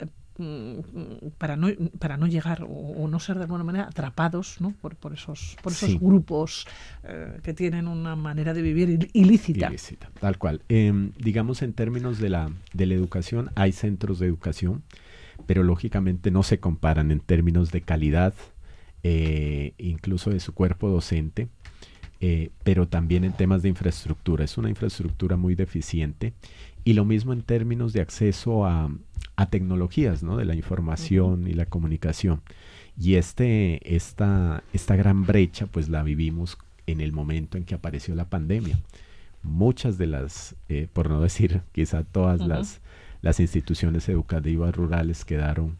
para 1.37 1.55
no 1.55 1.67
para 1.99 2.17
no 2.17 2.25
llegar 2.25 2.65
o, 2.67 3.07
no 3.07 3.19
ser 3.19 3.37
de 3.37 3.43
alguna 3.43 3.63
manera 3.63 3.85
atrapados 3.85 4.59
¿no? 4.61 4.71
por, 4.71 4.95
por 4.95 5.13
esos 5.13 5.55
por 5.61 5.71
esos 5.71 5.99
grupos 5.99 6.65
eh, 7.03 7.39
que 7.43 7.53
tienen 7.53 7.87
una 7.87 8.15
manera 8.15 8.53
de 8.53 8.63
vivir 8.63 9.09
ilícita. 9.13 9.67
ilícita 9.67 10.09
tal 10.19 10.39
cual 10.39 10.63
em, 10.69 11.11
digamos 11.19 11.61
en 11.61 11.73
términos 11.73 12.17
de 12.17 12.29
la 12.29 12.51
de 12.73 12.85
la 12.87 12.95
educación 12.95 13.51
hay 13.53 13.73
centros 13.73 14.17
de 14.17 14.25
educación 14.25 14.83
pero 15.45 15.61
lógicamente 15.61 16.31
no 16.31 16.41
se 16.41 16.59
comparan 16.59 17.11
en 17.11 17.19
términos 17.19 17.71
de 17.71 17.81
calidad 17.81 18.33
eh, 19.03 19.73
incluso 19.77 20.31
de 20.31 20.39
su 20.39 20.53
cuerpo 20.53 20.89
docente 20.89 21.47
eh, 22.21 22.49
pero 22.63 22.87
también 22.87 23.23
en 23.23 23.33
temas 23.33 23.61
de 23.61 23.69
infraestructura 23.69 24.45
es 24.45 24.57
una 24.57 24.69
infraestructura 24.69 25.35
muy 25.35 25.53
deficiente 25.53 26.33
y 26.83 26.93
lo 26.93 27.05
mismo 27.05 27.33
en 27.33 27.41
términos 27.41 27.93
de 27.93 28.01
acceso 28.01 28.65
a, 28.65 28.89
a 29.35 29.45
tecnologías 29.47 30.23
¿no? 30.23 30.37
de 30.37 30.45
la 30.45 30.55
información 30.55 31.47
y 31.47 31.53
la 31.53 31.65
comunicación. 31.65 32.41
Y 32.99 33.15
este, 33.15 33.95
esta, 33.95 34.63
esta 34.73 34.95
gran 34.95 35.23
brecha 35.23 35.65
pues 35.65 35.89
la 35.89 36.03
vivimos 36.03 36.57
en 36.85 37.01
el 37.01 37.11
momento 37.11 37.57
en 37.57 37.65
que 37.65 37.75
apareció 37.75 38.15
la 38.15 38.29
pandemia. 38.29 38.79
Muchas 39.41 39.97
de 39.97 40.07
las, 40.07 40.55
eh, 40.69 40.87
por 40.91 41.09
no 41.09 41.21
decir 41.21 41.61
quizá 41.71 42.03
todas 42.03 42.41
las, 42.41 42.81
las 43.21 43.39
instituciones 43.39 44.07
educativas 44.09 44.75
rurales 44.75 45.25
quedaron 45.25 45.77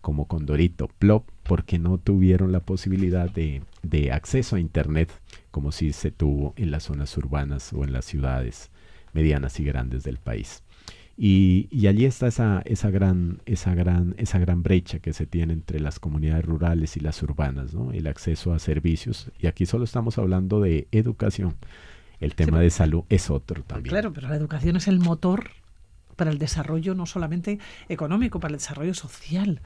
como 0.00 0.26
Condorito, 0.26 0.88
plop, 0.88 1.28
porque 1.42 1.78
no 1.78 1.98
tuvieron 1.98 2.52
la 2.52 2.60
posibilidad 2.60 3.28
de, 3.28 3.62
de, 3.82 4.12
acceso 4.12 4.56
a 4.56 4.60
Internet 4.60 5.10
como 5.50 5.72
si 5.72 5.92
se 5.92 6.10
tuvo 6.10 6.54
en 6.56 6.70
las 6.70 6.84
zonas 6.84 7.14
urbanas 7.18 7.74
o 7.74 7.84
en 7.84 7.92
las 7.92 8.06
ciudades 8.06 8.70
medianas 9.12 9.58
y 9.60 9.64
grandes 9.64 10.02
del 10.04 10.18
país. 10.18 10.62
Y, 11.22 11.68
allí 11.86 12.06
está 12.06 12.28
esa, 12.28 12.62
esa, 12.64 12.88
gran, 12.90 13.42
esa, 13.44 13.74
gran, 13.74 14.14
esa 14.16 14.38
gran 14.38 14.62
brecha 14.62 15.00
que 15.00 15.12
se 15.12 15.26
tiene 15.26 15.52
entre 15.52 15.78
las 15.78 15.98
comunidades 16.00 16.46
rurales 16.46 16.96
y 16.96 17.00
las 17.00 17.22
urbanas, 17.22 17.74
¿no? 17.74 17.92
el 17.92 18.06
acceso 18.06 18.54
a 18.54 18.58
servicios. 18.58 19.30
Y 19.38 19.46
aquí 19.46 19.66
solo 19.66 19.84
estamos 19.84 20.16
hablando 20.16 20.60
de 20.60 20.88
educación. 20.92 21.56
el 22.20 22.34
tema 22.34 22.58
Sí, 22.58 22.64
de 22.64 22.70
salud 22.70 23.04
es 23.10 23.28
otro 23.30 23.62
también. 23.64 23.90
Claro, 23.92 24.12
pero 24.14 24.28
la 24.28 24.36
educación 24.36 24.76
es 24.76 24.88
el 24.88 24.98
motor 24.98 25.50
para 26.16 26.30
el 26.30 26.38
desarrollo 26.38 26.94
no 26.94 27.04
solamente 27.06 27.58
económico, 27.90 28.40
para 28.40 28.52
el 28.54 28.58
desarrollo 28.58 28.94
social, 28.94 29.60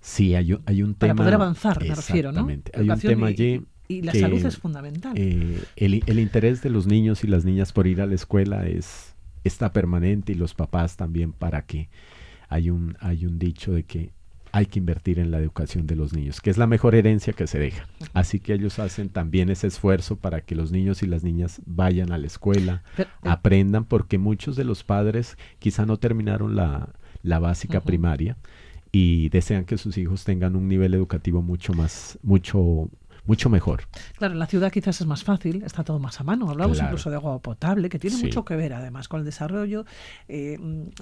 Sí, 0.00 0.34
hay, 0.34 0.52
un- 0.52 0.62
hay 0.66 0.82
un 0.82 0.94
tema. 0.94 1.14
para 1.14 1.24
poder 1.24 1.34
avanzar, 1.34 1.80
me 1.82 1.94
refiero, 1.94 2.30
¿no? 2.30 2.40
Exactamente. 2.50 2.72
Hay 2.74 2.90
un 2.90 2.98
tema 3.00 3.30
y- 3.30 3.32
allí. 3.32 3.62
Y 3.88 4.02
la 4.02 4.12
salud 4.12 4.44
es 4.44 4.56
fundamental. 4.56 5.12
eh, 5.16 5.62
el, 5.76 6.02
el 6.06 6.18
interés 6.18 6.62
de 6.62 6.70
los 6.70 6.86
niños 6.86 7.22
y 7.24 7.26
las 7.26 7.44
niñas 7.44 7.72
por 7.72 7.86
ir 7.86 8.00
a 8.00 8.06
la 8.06 8.14
escuela 8.14 8.66
es 8.66 9.14
está 9.44 9.72
permanente 9.72 10.32
y 10.32 10.36
los 10.36 10.54
papás 10.54 10.96
también 10.96 11.32
para 11.32 11.62
que 11.66 11.90
hay 12.48 12.70
un 12.70 12.96
hay 13.00 13.26
un 13.26 13.38
dicho 13.38 13.72
de 13.72 13.82
que 13.84 14.10
hay 14.52 14.66
que 14.66 14.78
invertir 14.78 15.18
en 15.18 15.30
la 15.32 15.38
educación 15.38 15.86
de 15.88 15.96
los 15.96 16.12
niños, 16.14 16.40
que 16.40 16.48
es 16.48 16.56
la 16.58 16.68
mejor 16.68 16.94
herencia 16.94 17.32
que 17.32 17.48
se 17.48 17.58
deja. 17.58 17.88
Así 18.12 18.38
que 18.38 18.54
ellos 18.54 18.78
hacen 18.78 19.08
también 19.08 19.50
ese 19.50 19.66
esfuerzo 19.66 20.14
para 20.14 20.42
que 20.42 20.54
los 20.54 20.70
niños 20.70 21.02
y 21.02 21.06
las 21.08 21.24
niñas 21.24 21.60
vayan 21.66 22.12
a 22.12 22.18
la 22.18 22.28
escuela, 22.28 22.84
Pero, 22.96 23.10
eh, 23.10 23.28
aprendan, 23.28 23.84
porque 23.84 24.16
muchos 24.16 24.54
de 24.54 24.62
los 24.62 24.84
padres 24.84 25.36
quizá 25.58 25.86
no 25.86 25.96
terminaron 25.96 26.54
la, 26.54 26.90
la 27.24 27.40
básica 27.40 27.80
primaria 27.80 28.36
y 28.92 29.28
desean 29.30 29.64
que 29.64 29.76
sus 29.76 29.98
hijos 29.98 30.22
tengan 30.22 30.54
un 30.54 30.68
nivel 30.68 30.94
educativo 30.94 31.42
mucho 31.42 31.72
más, 31.72 32.16
mucho, 32.22 32.88
mucho 33.26 33.48
mejor. 33.48 33.84
Claro, 34.18 34.34
en 34.34 34.38
la 34.38 34.46
ciudad 34.46 34.70
quizás 34.70 35.00
es 35.00 35.06
más 35.06 35.24
fácil, 35.24 35.62
está 35.62 35.82
todo 35.84 35.98
más 35.98 36.20
a 36.20 36.24
mano. 36.24 36.50
Hablamos 36.50 36.76
Claro. 36.76 36.90
incluso 36.90 37.10
de 37.10 37.16
agua 37.16 37.38
potable, 37.40 37.88
que 37.88 37.98
tiene 37.98 38.16
Sí. 38.16 38.24
mucho 38.26 38.44
que 38.44 38.54
ver 38.56 38.74
además 38.74 39.08
con 39.08 39.20
el 39.20 39.24
desarrollo 39.26 39.84
eh, 40.28 40.58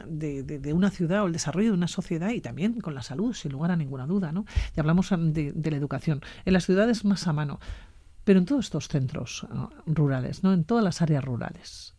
de, 0.06 0.42
de- 0.42 0.58
de 0.60 0.72
una 0.72 0.90
ciudad 0.90 1.22
o 1.22 1.26
el 1.26 1.32
desarrollo 1.32 1.68
de 1.70 1.74
una 1.76 1.88
sociedad 1.88 2.30
y 2.30 2.40
también 2.40 2.80
con 2.80 2.94
la 2.94 3.02
salud, 3.02 3.34
sin 3.34 3.52
lugar 3.52 3.70
a 3.72 3.76
ninguna 3.76 4.06
duda. 4.06 4.30
¿no? 4.32 4.44
Y 4.76 4.80
hablamos 4.80 5.10
mm, 5.10 5.32
de, 5.32 5.52
de 5.52 5.70
la 5.70 5.76
educación. 5.76 6.20
En 6.44 6.52
las 6.52 6.64
ciudades 6.66 7.04
más 7.04 7.26
a 7.26 7.32
mano, 7.32 7.58
pero 8.24 8.38
en 8.38 8.44
todos 8.46 8.66
estos 8.66 8.86
centros 8.88 9.46
rurales, 9.86 10.44
¿no? 10.44 10.52
en 10.52 10.62
todas 10.64 10.84
las 10.84 11.02
áreas 11.02 11.24
rurales, 11.24 11.94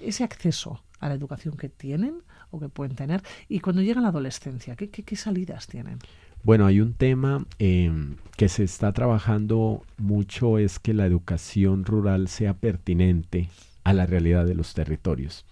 ese 0.00 0.24
acceso 0.24 0.82
a 1.00 1.08
la 1.08 1.14
educación 1.14 1.56
que 1.56 1.68
tienen 1.70 2.22
o 2.50 2.60
que 2.60 2.68
pueden 2.68 2.94
tener 2.96 3.22
y 3.48 3.60
cuando 3.60 3.80
llega 3.82 4.00
la 4.00 4.08
adolescencia, 4.08 4.76
¿qué, 4.76 4.90
qué- 4.90 5.02
qué 5.04 5.16
salidas 5.16 5.66
tienen? 5.66 5.98
Bueno, 6.44 6.66
hay 6.66 6.82
un 6.82 6.92
tema 6.92 7.46
eh, 7.58 7.90
que 8.36 8.50
se 8.50 8.64
está 8.64 8.92
trabajando 8.92 9.82
mucho, 9.96 10.58
es 10.58 10.78
que 10.78 10.92
la 10.92 11.06
educación 11.06 11.86
rural 11.86 12.28
sea 12.28 12.52
pertinente 12.52 13.48
a 13.82 13.94
la 13.94 14.04
realidad 14.04 14.44
de 14.44 14.54
los 14.54 14.74
territorios. 14.74 15.46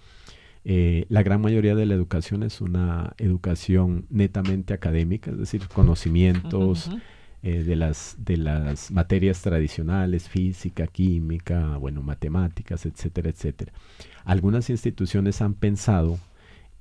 Eh, 0.67 1.07
la 1.09 1.23
gran 1.23 1.41
mayoría 1.41 1.75
de 1.75 1.87
la 1.87 1.95
educación 1.95 2.43
es 2.43 2.61
una 2.61 3.15
educación 3.17 4.05
netamente 4.11 4.75
académica, 4.75 5.31
es 5.31 5.39
decir, 5.39 5.67
conocimientos 5.69 6.91
eh, 7.43 7.65
de, 7.65 7.75
las, 7.75 8.17
de 8.19 8.37
las 8.37 8.91
materias 8.91 9.41
tradicionales, 9.41 10.29
física, 10.29 10.87
química, 10.87 11.79
bueno, 11.79 12.03
matemáticas, 12.03 12.85
etcétera, 12.85 13.31
etcétera. 13.31 13.73
Algunas 14.27 14.69
instituciones 14.69 15.41
han 15.41 15.55
pensado 15.55 16.19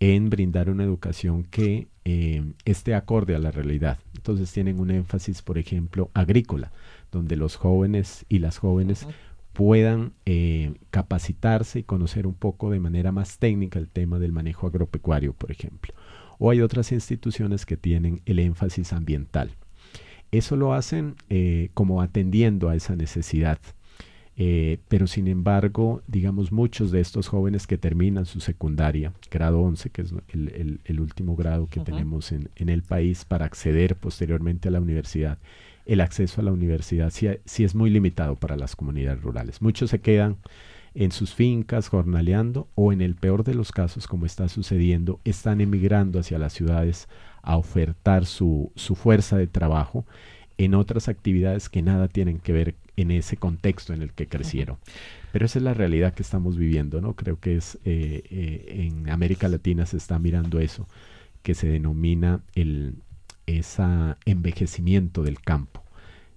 en 0.02 0.32
brindar 0.32 0.70
una 0.72 0.84
educación 0.84 1.44
que 1.44 1.88
eh, 2.06 2.44
esté 2.66 2.96
acorde 2.96 3.36
a 3.36 3.40
la 3.40 3.52
realidad. 3.52 4.00
Entonces 4.16 4.52
tienen 4.52 4.80
un 4.80 4.90
énfasis, 4.90 5.44
por 5.44 5.60
ejemplo, 5.60 6.10
agrícola, 6.16 6.72
donde 7.12 7.36
los 7.36 7.56
jóvenes 7.56 8.26
y 8.28 8.40
las 8.40 8.58
jóvenes 8.58 9.08
puedan 9.54 10.14
eh, 10.26 10.74
capacitarse 10.90 11.80
y 11.80 11.84
conocer 11.84 12.26
un 12.26 12.34
poco 12.34 12.72
de 12.72 12.80
manera 12.80 13.12
más 13.12 13.38
técnica 13.38 13.78
el 13.78 13.88
tema 13.88 14.18
del 14.18 14.32
manejo 14.32 14.66
agropecuario, 14.66 15.34
por 15.34 15.52
ejemplo. 15.52 15.94
O 16.40 16.50
hay 16.50 16.62
otras 16.62 16.92
instituciones 16.92 17.68
que 17.68 17.78
tienen 17.78 18.22
el 18.26 18.40
énfasis 18.40 18.94
ambiental. 18.94 19.52
Eso 20.32 20.56
lo 20.56 20.74
hacen 20.74 21.16
eh, 21.30 21.70
como 21.76 22.02
atendiendo 22.02 22.70
a 22.70 22.76
esa 22.76 22.96
necesidad. 22.96 23.60
Eh, 24.44 24.80
pero 24.88 25.06
sin 25.06 25.28
embargo, 25.28 26.02
digamos, 26.08 26.52
muchos 26.52 26.90
de 26.90 27.00
estos 27.00 27.28
jóvenes 27.28 27.68
que 27.68 27.78
terminan 27.78 28.26
su 28.26 28.40
secundaria, 28.40 29.14
grado 29.30 29.60
11, 29.62 29.92
que 29.92 30.02
es 30.02 30.14
el, 30.30 30.50
el- 30.50 30.80
el 30.86 31.00
último 31.00 31.36
grado 31.36 31.68
que 31.68 31.80
tenemos 31.82 32.32
en, 32.32 32.50
en 32.56 32.70
el 32.70 32.82
país 32.82 33.24
para 33.26 33.46
acceder 33.46 33.96
posteriormente 33.98 34.70
a 34.70 34.72
la 34.72 34.80
universidad, 34.82 35.38
el 35.86 36.02
acceso 36.02 36.42
a 36.42 36.44
la 36.44 36.52
universidad 36.54 37.12
sí, 37.12 37.28
sí 37.46 37.64
es 37.64 37.76
muy 37.76 37.90
limitado 37.92 38.36
para 38.36 38.56
las 38.56 38.76
comunidades 38.76 39.22
rurales. 39.22 39.62
Muchos 39.62 39.92
se 39.92 40.00
quedan 40.02 40.38
en 40.96 41.12
sus 41.12 41.36
fincas 41.36 41.88
jornaleando 41.90 42.68
o 42.76 42.92
en 42.94 43.02
el 43.02 43.16
peor 43.16 43.44
de 43.44 43.54
los 43.54 43.72
casos, 43.72 44.08
como 44.08 44.26
está 44.26 44.50
sucediendo, 44.50 45.20
están 45.24 45.62
emigrando 45.62 46.20
hacia 46.20 46.40
las 46.40 46.54
ciudades 46.54 47.08
a 47.44 47.58
ofertar 47.58 48.26
su, 48.26 48.72
su 48.76 48.96
fuerza 48.96 49.38
de 49.38 49.48
trabajo 49.48 50.06
en 50.66 50.76
otras 50.76 51.08
actividades 51.08 51.70
que 51.70 51.82
nada 51.82 52.08
tienen 52.08 52.40
que 52.40 52.54
ver 52.54 52.76
en 52.98 53.12
ese 53.12 53.38
contexto 53.38 53.94
en 53.94 54.02
el 54.02 54.14
que 54.14 54.28
crecieron. 54.28 54.78
Pero 55.32 55.46
esa 55.46 55.60
es 55.60 55.64
la 55.64 55.74
realidad 55.74 56.14
que 56.14 56.24
estamos 56.24 56.58
viviendo, 56.58 57.02
¿no? 57.02 57.14
Creo 57.16 57.40
que 57.40 57.56
es 57.56 57.76
eh, 57.86 58.24
eh, 58.30 58.88
en 58.88 59.10
América 59.10 59.48
Latina 59.48 59.86
se 59.86 59.98
está 59.98 60.20
mirando 60.20 60.60
eso, 60.60 60.88
que 61.42 61.56
se 61.56 61.68
denomina 61.68 62.42
el 62.54 62.96
esa 63.48 64.18
envejecimiento 64.26 65.24
del 65.24 65.42
campo. 65.42 65.84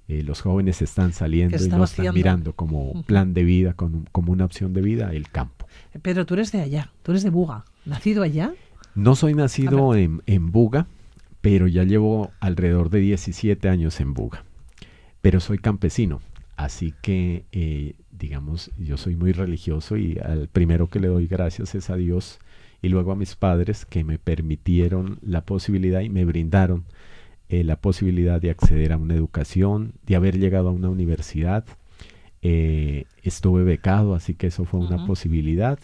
Eh, 0.09 0.23
los 0.23 0.43
jóvenes 0.43 0.83
están 0.83 1.12
saliendo 1.12 1.62
y 1.62 1.69
no 1.69 1.85
están 1.85 2.14
mirando 2.14 2.52
como 2.52 3.02
plan 3.04 3.33
de 3.33 3.45
vida, 3.45 3.73
como, 3.73 4.04
como 4.12 4.33
una 4.33 4.45
opción 4.45 4.73
de 4.75 4.83
vida, 4.83 5.12
el 5.12 5.31
campo. 5.31 5.66
Pedro, 6.02 6.26
tú 6.26 6.35
eres 6.35 6.52
de 6.52 6.61
allá, 6.61 6.90
tú 7.02 7.12
eres 7.12 7.23
de 7.23 7.31
Buga, 7.31 7.64
nacido 7.85 8.23
allá. 8.23 8.52
No 8.95 9.16
soy 9.16 9.35
nacido 9.35 9.95
en, 9.95 10.23
en 10.26 10.52
Buga, 10.52 10.87
pero 11.44 11.68
ya 11.68 11.84
llevo 11.84 12.32
alrededor 12.40 12.88
de 12.88 13.00
17 13.00 13.68
años 13.68 14.00
en 14.00 14.14
Buga. 14.14 14.46
Pero 15.20 15.40
soy 15.40 15.58
campesino, 15.58 16.22
así 16.56 16.94
que, 17.02 17.44
eh, 17.52 17.96
digamos, 18.12 18.70
yo 18.78 18.96
soy 18.96 19.14
muy 19.14 19.32
religioso 19.32 19.98
y 19.98 20.18
al 20.24 20.48
primero 20.48 20.88
que 20.88 21.00
le 21.00 21.08
doy 21.08 21.26
gracias 21.26 21.74
es 21.74 21.90
a 21.90 21.96
Dios 21.96 22.38
y 22.80 22.88
luego 22.88 23.12
a 23.12 23.14
mis 23.14 23.36
padres 23.36 23.84
que 23.84 24.04
me 24.04 24.18
permitieron 24.18 25.18
la 25.20 25.42
posibilidad 25.42 26.00
y 26.00 26.08
me 26.08 26.24
brindaron 26.24 26.86
eh, 27.50 27.62
la 27.62 27.76
posibilidad 27.76 28.40
de 28.40 28.48
acceder 28.48 28.94
a 28.94 28.96
una 28.96 29.14
educación, 29.14 29.92
de 30.06 30.16
haber 30.16 30.38
llegado 30.38 30.70
a 30.70 30.72
una 30.72 30.88
universidad. 30.88 31.66
Eh, 32.40 33.04
estuve 33.22 33.64
becado, 33.64 34.14
así 34.14 34.32
que 34.32 34.46
eso 34.46 34.64
fue 34.64 34.80
una 34.80 35.06
posibilidad 35.06 35.78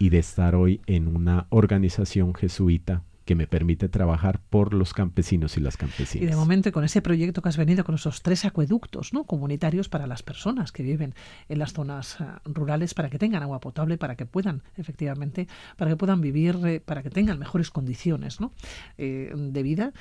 y 0.00 0.08
de 0.08 0.18
estar 0.18 0.56
hoy 0.56 0.80
en 0.86 1.06
una 1.06 1.46
organización 1.50 2.34
jesuita 2.34 3.04
que 3.28 3.34
me 3.34 3.46
permite 3.46 3.90
trabajar 3.90 4.40
por 4.48 4.72
los 4.72 4.94
campesinos 4.94 5.58
y 5.58 5.60
las 5.60 5.74
Y 5.74 5.76
campesinas. 5.76 6.30
de 6.30 6.34
momento, 6.34 6.72
con 6.72 6.82
ese 6.82 7.02
proyecto 7.02 7.42
que 7.42 7.50
has 7.50 7.58
venido, 7.58 7.84
con 7.84 7.94
esos 7.94 8.22
tres 8.22 8.46
acueductos 8.46 9.12
¿no? 9.12 9.24
comunitarios 9.24 9.90
para 9.90 10.06
las 10.06 10.22
personas 10.22 10.72
que 10.72 10.82
viven 10.82 11.14
en 11.50 11.58
las 11.58 11.74
zonas 11.74 12.16
eh, 12.22 12.24
rurales, 12.46 12.94
para 12.94 13.10
que 13.10 13.18
tengan 13.18 13.42
agua 13.42 13.60
potable, 13.60 13.98
para 13.98 14.16
que 14.16 14.24
puedan, 14.24 14.62
efectivamente, 14.78 15.46
para 15.76 15.90
que 15.90 15.96
puedan 15.98 16.22
vivir, 16.22 16.56
eh, 16.64 16.80
para 16.80 17.02
que 17.02 17.10
tengan 17.10 17.38
mejores 17.38 17.70
condiciones 17.70 18.40
¿no? 18.40 18.50
eh, 18.96 19.30
de 19.36 19.62
vida. 19.62 19.92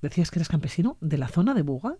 Decías 0.00 0.30
que 0.30 0.38
eres 0.38 0.48
campesino 0.48 0.96
de 1.02 1.18
la 1.18 1.28
zona 1.28 1.52
de 1.52 1.60
Buga, 1.60 1.96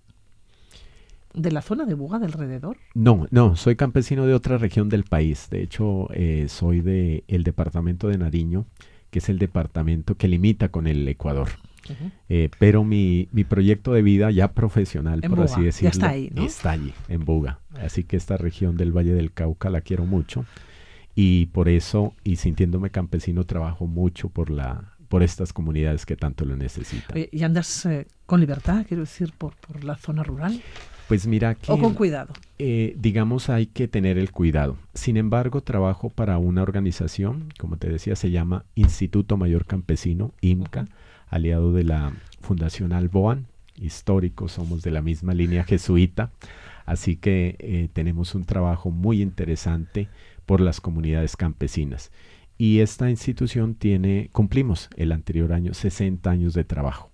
de 1.34 1.52
la 1.52 1.60
zona 1.60 1.84
de 1.84 1.92
Buga, 1.92 2.18
de 2.18 2.24
alrededor. 2.24 2.78
No, 2.94 3.26
no, 3.30 3.54
soy 3.54 3.76
campesino 3.76 4.24
de 4.24 4.32
otra 4.32 4.56
región 4.56 4.88
del 4.88 5.04
país. 5.04 5.48
De 5.50 5.62
hecho, 5.62 6.08
eh, 6.14 6.46
soy 6.48 6.80
de 6.80 7.24
el 7.28 7.44
departamento 7.44 8.08
de 8.08 8.16
Nariño, 8.16 8.64
que 9.10 9.18
es 9.20 9.28
el 9.28 9.38
departamento 9.38 10.16
que 10.16 10.28
limita 10.28 10.68
con 10.68 10.86
el 10.86 11.06
Ecuador. 11.08 11.48
Eh, 12.28 12.50
pero 12.58 12.84
mi, 12.84 13.28
mi 13.32 13.44
proyecto 13.44 13.92
de 13.92 14.02
vida 14.02 14.30
ya 14.30 14.52
profesional, 14.52 15.20
En 15.22 15.30
por 15.30 15.38
Buga, 15.38 15.52
así 15.52 15.64
decirlo, 15.64 15.90
está 15.90 16.10
ahí, 16.10 16.30
¿no? 16.34 16.44
está 16.44 16.70
allí, 16.72 16.92
en 17.08 17.24
Buga. 17.24 17.60
Así 17.80 18.04
que 18.04 18.16
esta 18.16 18.36
región 18.36 18.76
del 18.76 18.92
Valle 18.92 19.14
del 19.14 19.32
Cauca 19.32 19.70
la 19.70 19.80
quiero 19.80 20.04
mucho 20.04 20.44
y 21.14 21.46
por 21.46 21.68
eso, 21.68 22.14
y 22.24 22.36
sintiéndome 22.36 22.90
campesino, 22.90 23.44
trabajo 23.44 23.86
mucho 23.86 24.28
por 24.28 24.50
la 24.50 24.92
por 25.08 25.22
estas 25.22 25.54
comunidades 25.54 26.04
que 26.04 26.16
tanto 26.16 26.44
lo 26.44 26.54
necesitan. 26.54 27.16
Oye, 27.16 27.30
¿Y 27.32 27.42
andas 27.42 27.86
eh, 27.86 28.06
con 28.26 28.40
libertad, 28.40 28.84
quiero 28.86 29.04
decir, 29.04 29.32
por, 29.36 29.54
por 29.56 29.82
la 29.82 29.96
zona 29.96 30.22
rural? 30.22 30.60
Pues 31.08 31.26
mira 31.26 31.54
que... 31.54 31.72
¿O 31.72 31.78
con 31.78 31.94
cuidado? 31.94 32.32
eh, 32.58 32.94
digamos, 32.98 33.50
hay 33.50 33.66
que 33.66 33.86
tener 33.86 34.18
el 34.18 34.32
cuidado. 34.32 34.76
Sin 34.94 35.16
embargo, 35.16 35.62
trabajo 35.62 36.10
para 36.10 36.38
una 36.38 36.62
organización, 36.62 37.52
como 37.58 37.76
te 37.76 37.88
decía, 37.88 38.16
se 38.16 38.30
llama 38.30 38.64
Instituto 38.74 39.36
Mayor 39.36 39.64
Campesino, 39.64 40.32
IMCA, 40.40 40.86
aliado 41.28 41.72
de 41.72 41.84
la 41.84 42.12
Fundación 42.40 42.92
Alboan, 42.92 43.46
histórico, 43.76 44.48
somos 44.48 44.82
de 44.82 44.90
la 44.90 45.02
misma 45.02 45.34
línea 45.34 45.62
jesuita, 45.62 46.32
así 46.84 47.16
que 47.16 47.56
eh, 47.60 47.88
tenemos 47.92 48.34
un 48.34 48.44
trabajo 48.44 48.90
muy 48.90 49.22
interesante 49.22 50.08
por 50.46 50.60
las 50.60 50.80
comunidades 50.80 51.36
campesinas. 51.36 52.10
Y 52.56 52.80
esta 52.80 53.08
institución 53.08 53.76
tiene, 53.76 54.30
cumplimos 54.32 54.90
el 54.96 55.12
anterior 55.12 55.52
año 55.52 55.74
60 55.74 56.28
años 56.28 56.54
de 56.54 56.64
trabajo 56.64 57.10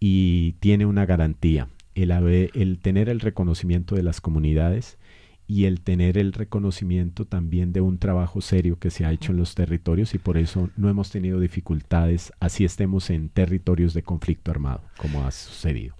y 0.00 0.54
tiene 0.54 0.86
una 0.86 1.06
garantía, 1.06 1.68
el, 1.94 2.10
haber- 2.12 2.50
el 2.54 2.78
tener 2.78 3.08
el 3.08 3.20
reconocimiento 3.20 3.94
de 3.94 4.02
las 4.02 4.20
comunidades 4.20 4.98
y 5.46 5.64
el 5.64 5.80
tener 5.80 6.16
el 6.18 6.32
reconocimiento 6.32 7.26
también 7.26 7.72
de 7.72 7.80
un 7.80 7.98
trabajo 7.98 8.40
serio 8.40 8.78
que 8.78 8.90
se 8.90 9.04
ha 9.04 9.12
hecho 9.12 9.32
en 9.32 9.38
los 9.38 9.54
territorios 9.54 10.14
y 10.14 10.18
por 10.18 10.38
eso 10.38 10.70
no 10.76 10.88
hemos 10.88 11.10
tenido 11.10 11.40
dificultades, 11.40 12.32
así 12.40 12.64
estemos 12.64 13.10
en 13.10 13.28
territorios 13.28 13.92
de 13.92 14.02
conflicto 14.02 14.50
armado, 14.50 14.80
como 14.96 15.26
ha 15.26 15.30
sucedido. 15.30 15.94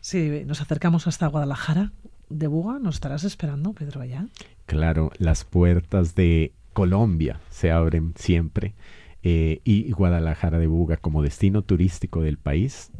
Sí, 0.00 0.42
nos 0.46 0.60
acercamos 0.60 1.06
hasta 1.06 1.26
Guadalajara. 1.28 1.92
de 2.28 2.46
Buga 2.46 2.78
nos 2.78 2.96
estarás 2.96 3.24
esperando, 3.24 3.72
Pedro, 3.72 4.00
allá. 4.02 4.26
Claro, 4.66 5.10
las 5.18 5.44
puertas 5.44 6.14
de 6.14 6.52
Colombia 6.72 7.40
se 7.50 7.70
abren 7.70 8.12
siempre 8.16 8.74
eh, 9.22 9.60
y 9.64 9.90
Guadalajara 9.92 10.58
de 10.58 10.66
Buga 10.66 10.96
como 10.96 11.22
destino 11.22 11.62
turístico 11.62 12.22
del 12.22 12.38
país 12.38 12.90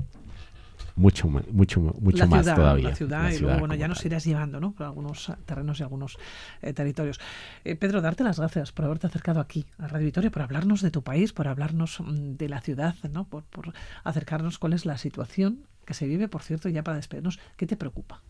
mucho 1.01 1.29
más, 1.29 1.49
mucho, 1.51 1.81
más 1.81 2.45
todavía. 2.45 2.91
La 2.91 2.95
ciudad, 2.95 3.33
y 3.33 3.39
luego, 3.39 3.59
bueno, 3.59 3.75
ya 3.75 3.89
nos 3.89 4.05
irás 4.05 4.25
llevando, 4.25 4.61
¿no? 4.61 4.73
Por 4.73 4.85
algunos 4.85 5.33
terrenos 5.47 5.81
y 5.81 5.83
algunos 5.83 6.19
eh, 6.61 6.75
territorios. 6.75 7.19
Eh, 7.65 7.75
Pedro, 7.75 8.03
darte 8.03 8.23
las 8.23 8.39
gracias 8.39 8.71
por 8.71 8.85
haberte 8.85 9.07
acercado 9.07 9.41
aquí 9.41 9.65
a 9.79 9.89
Radio 9.89 10.05
Victoria, 10.05 10.31
por 10.31 10.43
hablarnos 10.43 10.83
de 10.83 10.91
tu 10.91 11.03
país, 11.03 11.33
por 11.33 11.49
hablarnos 11.49 12.01
mm, 12.01 12.37
de 12.37 12.49
la 12.51 12.61
ciudad, 12.61 12.95
¿no? 13.11 13.25
Por, 13.25 13.45
por 13.45 13.73
acercarnos 14.05 14.59
cuál 14.59 14.75
es 14.75 14.85
la 14.85 14.99
situación 14.99 15.61
que 15.87 15.95
se 15.95 16.07
vive, 16.07 16.29
por 16.29 16.43
cierto, 16.43 16.69
ya 16.69 16.83
para 16.83 16.99
despedirnos. 16.99 17.41
¿Qué 17.57 17.67
te 17.67 17.77
preocupa? 17.77 18.21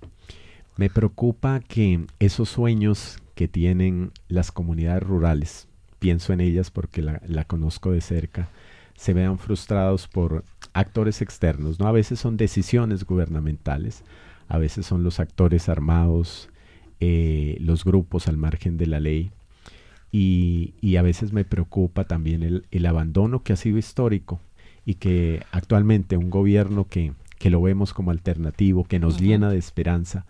Me 0.76 0.88
preocupa 0.90 1.58
que 1.58 2.06
esos 2.20 2.50
sueños 2.50 3.18
que 3.34 3.48
tienen 3.48 4.12
las 4.28 4.52
comunidades 4.52 5.02
rurales, 5.02 5.66
pienso 5.98 6.32
en 6.32 6.40
ellas 6.40 6.70
porque 6.70 7.02
la, 7.02 7.20
la 7.26 7.44
conozco 7.44 7.90
de 7.90 8.00
cerca, 8.00 8.48
se 8.94 9.12
vean 9.12 9.38
frustrados 9.38 10.06
por 10.06 10.44
actores 10.72 11.22
externos, 11.22 11.78
¿no? 11.78 11.86
A 11.86 11.92
veces 11.92 12.20
son 12.20 12.36
decisiones 12.36 13.04
gubernamentales, 13.04 14.04
a 14.48 14.58
veces 14.58 14.86
son 14.86 15.04
los 15.04 15.20
actores 15.20 15.68
armados, 15.68 16.48
eh, 17.00 17.56
los 17.60 17.84
grupos 17.84 18.28
al 18.28 18.36
margen 18.36 18.76
de 18.76 18.86
la 18.86 19.00
ley, 19.00 19.30
y, 20.12 20.74
y 20.80 20.96
a 20.96 21.02
veces 21.02 21.32
me 21.32 21.44
preocupa 21.44 22.04
también 22.04 22.42
el, 22.42 22.66
el, 22.70 22.86
abandono 22.86 23.42
que 23.42 23.52
ha 23.52 23.56
sido 23.56 23.78
histórico 23.78 24.40
y 24.84 24.94
que 24.94 25.44
actualmente 25.52 26.16
un 26.16 26.30
gobierno 26.30 26.88
que, 26.88 27.12
que 27.38 27.50
lo 27.50 27.62
vemos 27.62 27.94
como 27.94 28.10
alternativo, 28.10 28.84
que 28.84 28.98
nos 28.98 29.20
llena 29.20 29.50
de 29.50 29.58
esperanza, 29.58 30.26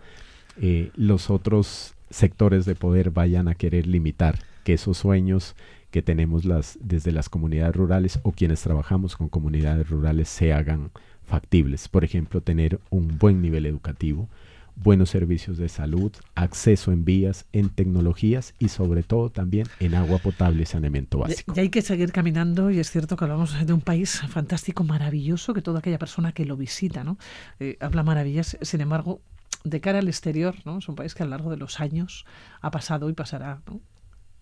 eh, 0.61 0.91
los 0.97 1.31
otros 1.31 1.95
sectores 2.11 2.67
de 2.67 2.75
poder 2.75 3.11
vayan 3.11 3.49
a 3.49 3.55
querer 3.55 3.87
limitar 3.87 4.39
que 4.65 4.75
esos 4.75 4.99
sueños 4.99 5.57
que 5.91 6.03
tenemos 6.03 6.45
las, 6.45 6.79
desde 6.81 7.13
las 7.13 7.29
comunidades 7.29 7.75
rurales 7.75 8.21
o 8.23 8.33
quienes 8.33 8.63
trabajamos 8.63 9.17
con 9.17 9.29
comunidades 9.29 9.89
rurales 9.89 10.29
se 10.29 10.53
hagan 10.53 10.91
factibles. 11.25 11.89
Por 11.89 12.05
ejemplo, 12.05 12.41
tener 12.41 12.81
un 12.91 13.19
buen 13.19 13.41
nivel 13.41 13.67
educativo, 13.67 14.29
buenos 14.77 15.11
servicios 15.11 15.59
de 15.59 15.69
salud, 15.69 16.13
acceso 16.35 16.93
en 16.93 17.05
vías, 17.05 17.47
en 17.53 17.69
tecnologías 17.69 18.55
y 18.59 18.69
sobre 18.69 19.03
todo 19.03 19.31
también 19.31 19.67
en 19.79 19.95
agua 19.95 20.19
potable 20.19 20.63
y 20.63 20.67
saneamiento 20.67 21.19
básico. 21.19 21.53
Y, 21.57 21.61
hay 21.61 21.69
que 21.69 21.83
seguir 21.83 22.13
caminando 22.13 22.71
y 22.71 22.79
es 22.79 22.91
cierto 22.91 23.17
que 23.17 23.25
hablamos 23.25 23.67
de 23.67 23.73
un 23.73 23.81
país 23.81 24.21
fantástico, 24.29 24.85
maravilloso, 24.85 25.55
que 25.55 25.63
toda 25.63 25.81
aquella 25.81 25.99
persona 25.99 26.33
que 26.33 26.45
lo 26.45 26.57
visita 26.57 27.05
¿no? 27.05 27.19
Eh, 27.59 27.77
habla 27.81 28.03
maravillas, 28.03 28.57
sin 28.63 28.81
embargo, 28.81 29.21
de 29.65 29.81
cara 29.81 29.99
al 29.99 30.09
exterior, 30.09 30.55
¿no? 30.65 30.79
es 30.79 30.89
un 30.89 30.95
país 30.95 31.15
que 31.15 31.23
a 31.23 31.27
lo 31.27 31.31
largo 31.31 31.51
de 31.51 31.59
los 31.59 31.81
años 31.81 32.25
ha 32.61 32.71
pasado 32.71 33.11
y 33.11 33.13
pasará 33.13 33.61
¿no? 33.67 33.81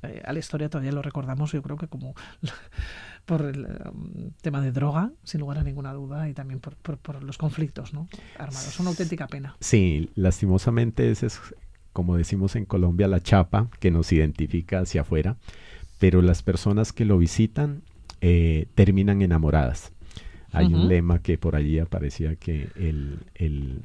Eh, 0.03 0.23
a 0.25 0.33
la 0.33 0.39
historia 0.39 0.69
todavía 0.69 0.93
lo 0.93 1.03
recordamos, 1.03 1.53
yo 1.53 1.63
creo 1.63 1.77
que 1.77 1.89
como 1.89 2.15
por 3.27 3.43
el 3.43 3.67
um, 3.93 4.31
tema 4.41 4.61
de 4.61 4.73
droga, 4.73 5.13
sin 5.25 5.41
lugar 5.41 5.59
a 5.59 5.63
ninguna 5.63 5.93
duda, 5.93 6.29
y 6.29 6.35
también 6.35 6.61
por, 6.61 6.77
por, 6.77 6.99
por 6.99 7.23
los 7.23 7.39
conflictos 7.39 7.93
¿no? 7.93 8.09
armados. 8.39 8.69
Es 8.69 8.81
una 8.81 8.91
auténtica 8.91 9.27
pena. 9.27 9.57
Sí, 9.61 10.11
lastimosamente 10.15 11.11
ese 11.11 11.27
es, 11.27 11.41
como 11.93 12.17
decimos 12.17 12.57
en 12.57 12.65
Colombia, 12.65 13.09
la 13.09 13.23
chapa 13.23 13.69
que 13.81 13.91
nos 13.91 14.13
identifica 14.13 14.81
hacia 14.81 15.01
afuera, 15.01 15.37
pero 15.99 16.23
las 16.23 16.43
personas 16.43 16.93
que 16.93 17.05
lo 17.05 17.19
visitan 17.19 17.83
eh, 18.21 18.67
terminan 18.75 19.23
enamoradas. 19.23 19.93
Hay 20.53 20.67
uh 20.67 20.71
-huh. 20.71 20.83
un 20.83 20.89
lema 20.89 21.21
que 21.21 21.39
por 21.39 21.57
allí 21.57 21.79
aparecía 21.79 22.37
que 22.37 22.69
el, 22.77 23.19
el 23.35 23.83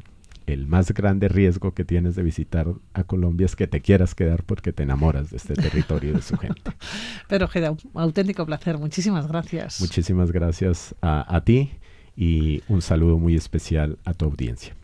el 0.48 0.68
más 0.68 0.94
grande 0.94 1.28
riesgo 1.28 1.74
que 1.74 1.86
tienes 1.86 2.16
de 2.16 2.24
visitar 2.24 2.68
a 2.94 3.04
Colombia 3.04 3.46
es 3.46 3.56
que 3.56 3.68
te 3.68 3.82
quieras 3.82 4.16
quedar 4.16 4.44
porque 4.44 4.74
te 4.74 4.84
enamoras 4.84 5.30
de 5.32 5.38
este 5.38 5.54
territorio 5.54 6.12
y 6.12 6.14
de 6.14 6.22
su 6.22 6.38
gente. 6.38 6.72
Pero 7.28 7.48
Geda, 7.48 7.72
un 7.72 7.80
auténtico 7.96 8.46
placer. 8.46 8.78
Muchísimas 8.78 9.28
gracias. 9.28 9.80
Muchísimas 9.82 10.32
gracias 10.32 10.96
a, 11.02 11.36
a 11.36 11.44
ti 11.44 11.72
y 12.16 12.62
un 12.68 12.82
saludo 12.82 13.18
muy 13.18 13.36
especial 13.36 13.98
a 14.06 14.14
tu 14.14 14.26
audiencia. 14.26 14.76